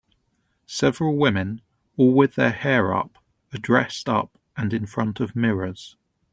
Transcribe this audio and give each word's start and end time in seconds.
Several 0.65 1.15
women, 1.15 1.61
all 1.95 2.11
with 2.15 2.33
their 2.33 2.49
hair 2.49 2.91
up, 2.91 3.19
are 3.53 3.59
dressed 3.59 4.09
up 4.09 4.35
and 4.57 4.73
in 4.73 4.87
front 4.87 5.19
of 5.19 5.35
mirrors. 5.35 5.95